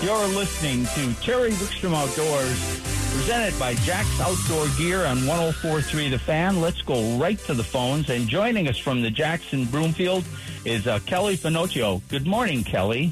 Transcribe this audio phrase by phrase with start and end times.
[0.00, 2.80] You're listening to Terry Wickstrom Outdoors,
[3.16, 6.60] presented by Jax Outdoor Gear on 1043 The Fan.
[6.60, 8.08] Let's go right to the phones.
[8.08, 10.24] And joining us from the Jax in Broomfield
[10.64, 12.00] is uh, Kelle Finochio.
[12.08, 13.10] Good morning, Kelle.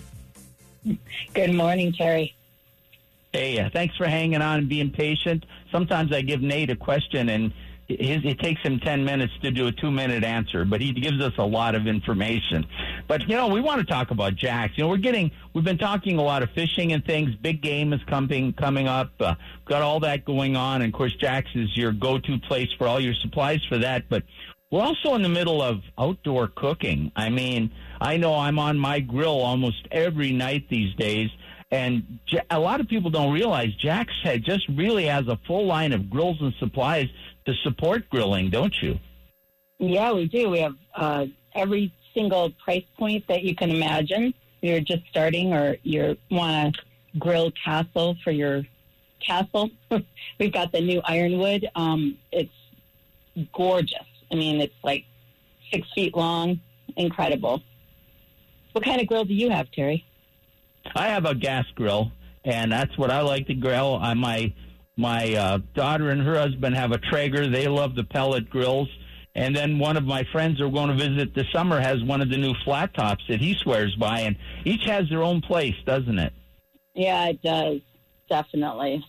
[1.34, 2.36] Good morning, Terry.
[3.32, 5.44] Hey, uh, thanks for hanging on and being patient.
[5.72, 7.52] Sometimes I give Nate a question and
[7.88, 11.20] his, it takes him 10 minutes to do a two minute answer, but he gives
[11.20, 12.66] us a lot of information.
[13.08, 14.76] But, you know, we want to talk about Jax.
[14.76, 17.34] You know, we're getting, we've been talking a lot of fishing and things.
[17.36, 19.10] Big game is coming, coming up.
[19.20, 20.82] Uh, got all that going on.
[20.82, 24.08] And of course, Jax is your go to place for all your supplies for that.
[24.08, 24.24] But
[24.70, 27.12] we're also in the middle of outdoor cooking.
[27.14, 31.30] I mean, I know I'm on my grill almost every night these days.
[31.70, 35.92] And a lot of people don't realize Jax had just really has a full line
[35.92, 37.06] of grills and supplies
[37.46, 38.98] to support grilling, don't you?
[39.78, 40.50] Yeah, we do.
[40.50, 44.32] We have uh, every single price point that you can imagine.
[44.62, 46.76] You're just starting, or you want
[47.14, 48.62] a grill castle for your
[49.24, 49.70] castle.
[50.40, 51.68] We've got the new ironwood.
[51.74, 52.50] Um, it's
[53.52, 54.06] gorgeous.
[54.32, 55.04] I mean, it's like
[55.72, 56.60] six feet long,
[56.96, 57.62] incredible.
[58.72, 60.04] What kind of grill do you have, Terry?
[60.94, 62.12] I have a gas grill,
[62.44, 63.94] and that's what I like to grill.
[63.94, 64.52] on my
[64.98, 67.48] my uh, daughter and her husband have a Traeger.
[67.50, 68.88] They love the pellet grills.
[69.36, 72.30] And then one of my friends we're going to visit this summer has one of
[72.30, 74.20] the new flat tops that he swears by.
[74.20, 76.32] And each has their own place, doesn't it?
[76.94, 77.80] Yeah, it does.
[78.28, 79.04] Definitely.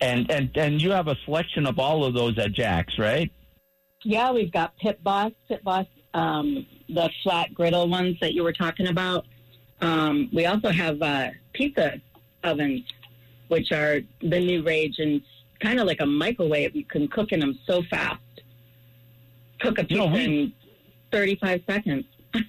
[0.00, 3.32] And and and you have a selection of all of those at Jax, right?
[4.04, 8.52] Yeah, we've got Pit Boss, Pit Boss, um, the flat griddle ones that you were
[8.52, 9.26] talking about.
[9.80, 12.00] Um, we also have uh, pizza
[12.44, 12.84] ovens
[13.48, 15.20] which are the new rage and
[15.60, 16.76] kind of like a microwave.
[16.76, 18.20] You can cook in them so fast.
[19.60, 20.52] Cook a pizza you know, we, in
[21.12, 22.04] 35 seconds.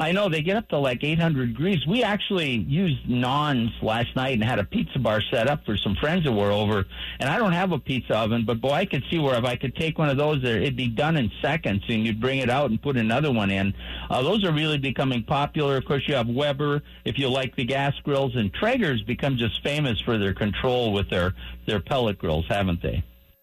[0.00, 1.84] I know they get up to like 800 degrees.
[1.86, 5.96] We actually used naans last night and had a pizza bar set up for some
[5.96, 6.84] friends that were over.
[7.18, 9.56] And I don't have a pizza oven, but boy, I could see where if I
[9.56, 12.48] could take one of those, there it'd be done in seconds, and you'd bring it
[12.48, 13.74] out and put another one in.
[14.08, 15.76] Uh, those are really becoming popular.
[15.76, 19.62] Of course, you have Weber if you like the gas grills, and Traeger's become just
[19.64, 21.34] famous for their control with their
[21.66, 23.02] their pellet grills, haven't they?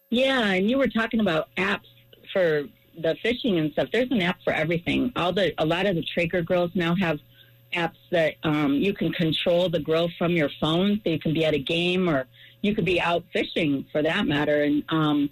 [0.10, 1.88] Yeah, and you were talking about apps
[2.32, 2.64] for
[2.98, 5.12] the fishing and stuff, there's an app for everything.
[5.16, 7.20] All the a lot of the Traeger grills now have
[7.74, 11.02] apps that um, you can control the grill from your phone.
[11.04, 12.28] So you can be at a game or
[12.62, 15.30] you could be out fishing for that matter, and um,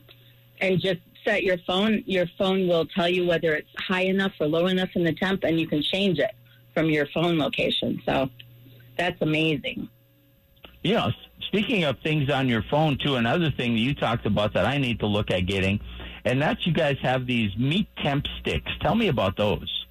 [0.61, 2.03] and just set your phone.
[2.05, 5.43] Your phone will tell you whether it's high enough or low enough in the temp,
[5.43, 6.31] and you can change it
[6.73, 8.01] from your phone location.
[8.05, 8.29] So
[8.97, 9.89] that's amazing.
[10.83, 11.09] Yeah.
[11.47, 14.77] Speaking of things on your phone too, another thing that you talked about that I
[14.77, 15.79] need to look at getting
[16.25, 18.71] and that's you guys have these meat temp sticks.
[18.81, 19.85] Tell me about those.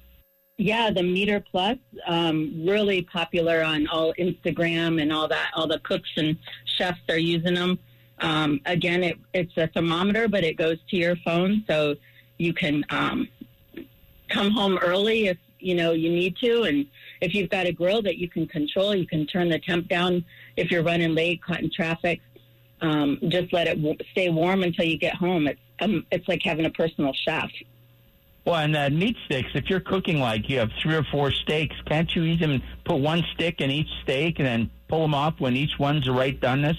[0.57, 5.51] Yeah, the MEATER Plus, um, really popular on all Instagram and all that.
[5.55, 6.37] All the cooks and
[6.77, 7.79] chefs are using them.
[8.19, 11.95] Um, again, it, it's a thermometer, but it goes to your phone, so
[12.37, 13.27] you can um,
[14.29, 16.85] come home early if you know you need to, and
[17.21, 20.23] if you've got a grill that you can control, you can turn the temp down
[20.55, 22.21] if you're running late, caught in traffic.
[22.81, 25.47] Um, just let it w- stay warm until you get home.
[25.47, 27.49] It's um, it's like having a personal chef.
[28.45, 31.75] Well, and uh, meat sticks, if you're cooking like you have three or four steaks,
[31.85, 35.55] can't you even put one stick in each steak and then pull them off when
[35.55, 36.77] each one's the right doneness?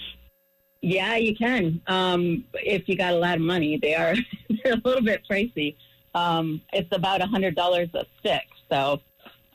[0.83, 1.81] Yeah, you can.
[1.87, 4.15] Um, if you got a lot of money, they are
[4.63, 5.77] they're a little bit pricey.
[6.15, 9.01] Um, it's about a hundred dollars a stick, so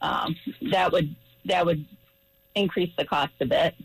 [0.01, 0.35] um,
[0.71, 1.85] that would that would
[2.55, 3.75] increase the cost a bit.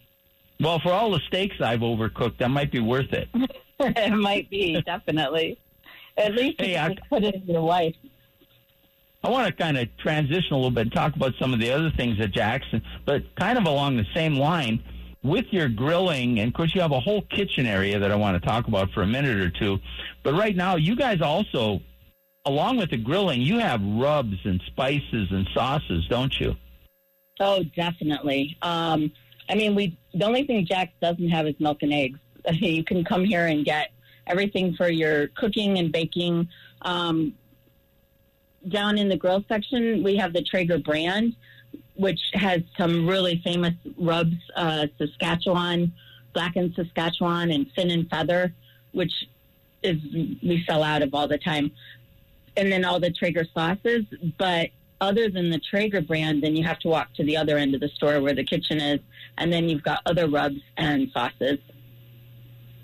[0.60, 3.28] Well, for all the steaks I've overcooked, that might be worth it.
[3.80, 5.58] it might be definitely.
[6.16, 7.96] At least hey, you put it in your wife.
[9.24, 11.72] I want to kind of transition a little bit and talk about some of the
[11.72, 14.82] other things at Jax in, but kind of along the same line
[15.22, 16.38] with your grilling.
[16.40, 18.92] And of course, you have a whole kitchen area that I want to talk about
[18.92, 19.78] for a minute or two.
[20.22, 21.80] But right now, you guys also,
[22.44, 26.54] along with the grilling, you have rubs and spices and sauces, don't you?
[27.40, 28.56] Oh, definitely.
[28.60, 29.10] Um,
[29.48, 32.18] I mean, we the only thing Jack doesn't have is milk and eggs.
[32.52, 33.90] you can come here and get
[34.26, 36.48] everything for your cooking and baking.
[36.82, 37.34] Um,
[38.68, 41.36] down in the grill section, we have the Traeger brand,
[41.94, 45.92] which has some really famous rubs, uh, Saskatchewan,
[46.32, 48.52] blackened Saskatchewan, and fin and feather,
[48.92, 49.12] which
[49.82, 49.98] is
[50.42, 51.70] we sell out of all the time.
[52.56, 54.04] And then all the Traeger sauces,
[54.38, 54.70] but
[55.04, 57.80] other than the Traeger brand, then you have to walk to the other end of
[57.80, 59.00] the store where the kitchen is,
[59.38, 61.58] and then you've got other rubs and sauces.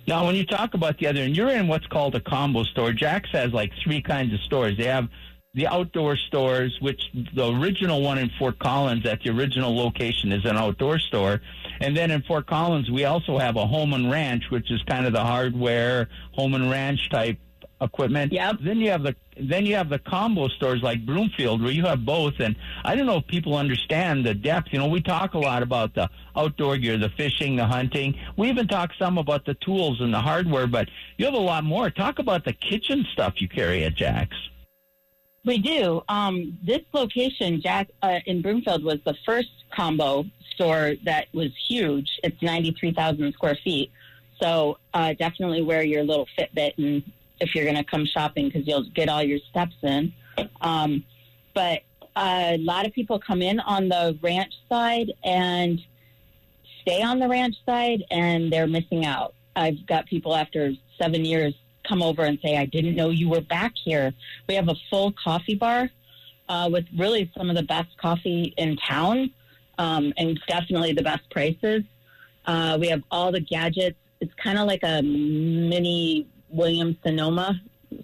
[0.06, 2.92] Now, when you talk about the other, and you're in what's called a combo store,
[2.92, 4.76] Jax has like three kinds of stores.
[4.76, 5.08] They have
[5.54, 7.02] the outdoor stores, which
[7.34, 11.40] the original one in Fort Collins at the original location is an outdoor store.
[11.80, 15.06] And then in Fort Collins, we also have a home and ranch, which is kind
[15.06, 17.38] of the hardware home and ranch type
[17.80, 18.32] equipment.
[18.32, 18.56] Yep.
[18.62, 22.04] Then you have the then you have the combo stores like Broomfield where you have
[22.04, 22.34] both.
[22.40, 24.68] And I don't know if people understand the depth.
[24.70, 28.14] You know, we talk a lot about the outdoor gear, the fishing, the hunting.
[28.36, 31.64] We even talk some about the tools and the hardware, but you have a lot
[31.64, 31.90] more.
[31.90, 34.36] Talk about the kitchen stuff you carry at Jax.
[35.44, 36.02] We do.
[36.08, 42.20] Um, this location, Jack, uh, in Broomfield, was the first combo store that was huge.
[42.22, 43.90] It's 93,000 square feet.
[44.42, 47.02] So uh, definitely wear your little Fitbit and
[47.40, 50.12] if you're going to come shopping because you'll get all your steps in.
[50.60, 51.04] Um,
[51.54, 51.82] but
[52.16, 55.80] a lot of people come in on the ranch side and
[56.82, 59.34] stay on the ranch side and they're missing out.
[59.56, 61.54] I've got people after seven years
[61.86, 64.12] come over and say, I didn't know you were back here.
[64.48, 65.90] We have a full coffee bar
[66.48, 69.30] uh, with really some of the best coffee in town
[69.78, 71.82] um, and definitely the best prices.
[72.46, 73.96] Uh, we have all the gadgets.
[74.20, 77.60] It's kind of like a mini Williams Sonoma,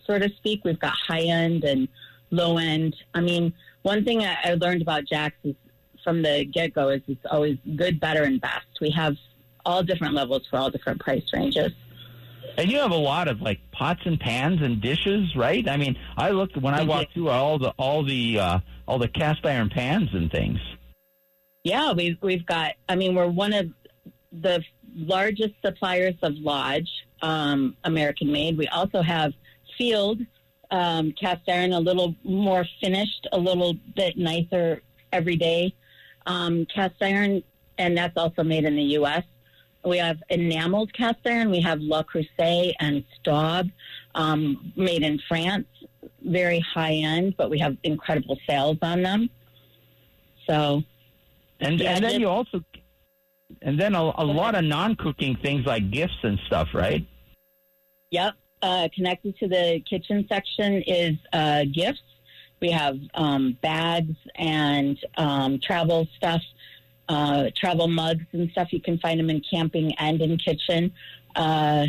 [0.07, 0.65] so to speak.
[0.65, 1.89] We've got high end and
[2.31, 2.97] low end.
[3.15, 3.53] I mean,
[3.83, 5.55] one thing I, I learned about Jax is
[6.03, 8.67] from the get go is it's always good, better, and best.
[8.81, 9.17] We have
[9.65, 11.73] all different levels for all different price ranges.
[12.57, 15.69] And you have a lot of like pots and pans and dishes, right?
[15.69, 19.09] I mean, I looked when I walked through all the all the uh, all the
[19.09, 20.59] cast iron pans and things.
[21.65, 22.75] Yeah, we've we've got.
[22.89, 23.67] I mean, we're one of
[24.33, 24.63] the
[24.95, 26.89] largest suppliers of Lodge,
[27.23, 28.57] um, American made.
[28.57, 29.33] We also have
[29.79, 30.21] Field
[30.71, 34.83] um, cast iron, a little more finished, a little bit nicer
[35.13, 35.75] every day
[36.27, 37.43] um, cast iron,
[37.79, 39.25] and that's also made in the U.S.
[39.85, 41.51] We have enameled cast iron.
[41.51, 43.69] We have Le Creuset and Staub,
[44.15, 45.67] um, made in France,
[46.23, 49.31] very high end, but we have incredible sales on them.
[50.49, 50.83] So,
[51.61, 52.63] and Yeah, and then you also
[53.63, 57.07] and then a, a lot of non-cooking things like gifts and stuff, right?
[58.11, 58.35] Yep.
[58.63, 62.03] Uh, connected to the kitchen section is uh, gifts.
[62.61, 66.43] We have um, bags and um, travel stuff,
[67.09, 68.73] uh, travel mugs and stuff.
[68.73, 70.93] You can find them in camping and in kitchen.
[71.35, 71.87] Uh,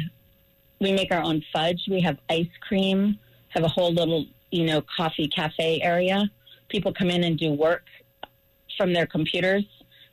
[0.79, 1.81] we make our own fudge.
[1.89, 3.17] We have ice cream.
[3.49, 6.29] Have a whole little, you know, coffee cafe area.
[6.67, 7.85] People come in and do work
[8.77, 9.63] from their computers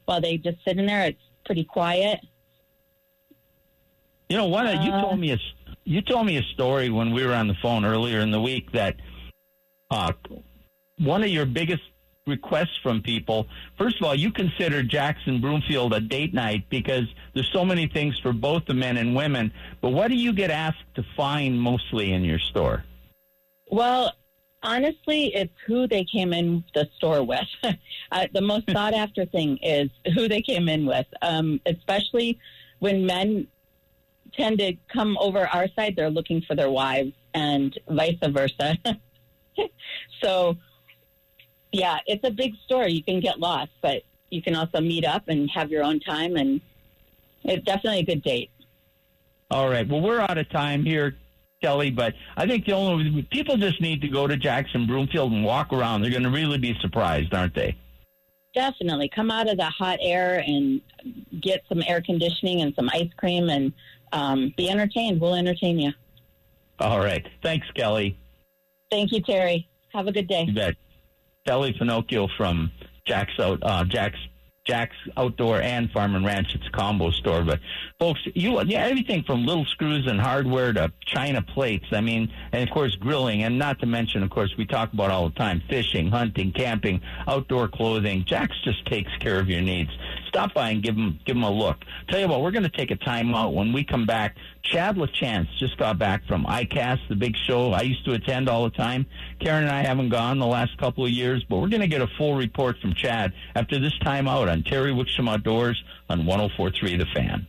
[0.04, 1.06] while they just sit in there.
[1.06, 2.20] It's pretty quiet.
[4.28, 4.66] You know, what?
[4.66, 5.38] of you Uh, told me a
[5.84, 8.72] you told me a story when we were on the phone earlier in the week
[8.72, 8.96] that
[9.90, 10.12] uh,
[10.98, 11.82] one of your biggest
[12.26, 13.46] requests from people.
[13.76, 17.04] First of all, you consider Jax in Broomfield a date night because
[17.34, 19.52] there's so many things for both the men and women.
[19.82, 22.84] But what do you get asked to find mostly in your store?
[23.70, 24.12] Well,
[24.64, 27.46] honestly, it's who they came in the store with.
[28.12, 32.38] uh, the most sought after thing is who they came in with, um, especially
[32.80, 33.46] when men
[34.32, 38.76] tend to come over our side, they're looking for their wives and vice versa.
[40.22, 40.56] so,
[41.70, 42.88] yeah, it's a big store.
[42.88, 46.36] You can get lost, but you can also meet up and have your own time,
[46.36, 46.60] and
[47.44, 48.50] it's definitely a good date.
[49.50, 49.86] All right.
[49.86, 51.16] Well, we're out of time here,
[51.64, 55.32] Kelle, but I think the only people just need to go to Jax in Broomfield
[55.32, 56.02] and walk around.
[56.02, 57.76] They're going to really be surprised, aren't they?
[58.54, 60.80] Definitely come out of the hot air and
[61.40, 63.72] get some air conditioning and some ice cream and
[64.12, 65.20] um, be entertained.
[65.20, 65.92] We'll entertain you.
[66.78, 67.26] All right.
[67.42, 68.10] Thanks, Kelle.
[68.90, 69.66] Thank you, Terry.
[69.92, 70.44] Have a good day.
[70.44, 70.74] You bet.
[71.46, 72.70] Kelle Finochio from
[73.06, 74.16] Jax out uh, Jax
[74.66, 76.54] Jax Outdoor and Farm and Ranch.
[76.54, 77.60] It's a combo store, but
[77.98, 81.86] folks, you yeah, everything from little screws and hardware to china plates.
[81.92, 85.10] I mean, and of course grilling, and not to mention, of course, we talk about
[85.10, 88.24] all the time: fishing, hunting, camping, outdoor clothing.
[88.24, 89.90] Jax just takes care of your needs.
[90.34, 91.76] Stop by and give them give them a look.
[92.08, 94.34] Tell you what, we're going to take a time out when we come back.
[94.64, 98.64] Chad LaChance just got back from ICAST, the big show I used to attend all
[98.64, 99.06] the time.
[99.38, 102.02] Karen and I haven't gone the last couple of years, but we're going to get
[102.02, 106.96] a full report from Chad after this time out on Terry Wickstrom Outdoors on 1043
[106.96, 107.46] The Fan.